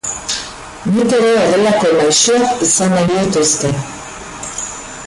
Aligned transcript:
Nik 0.93 1.13
ere 1.17 1.27
horrelako 1.41 1.91
maisuak 1.99 2.65
izan 2.69 2.97
nahi 2.97 3.13
nituzke. 3.21 3.75